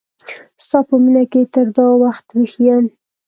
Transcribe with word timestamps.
ستا 0.63 0.79
په 0.87 0.95
مینه 1.03 1.23
کی 1.31 1.41
تر 1.53 1.65
دا 1.77 1.87
وخت 2.03 2.25
ویښ 2.37 2.53
یم 2.67 2.85